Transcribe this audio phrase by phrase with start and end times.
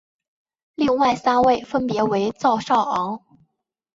[0.73, 3.23] 另外三位分别为赵少昂。